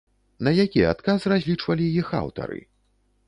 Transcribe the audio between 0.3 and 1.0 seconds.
На які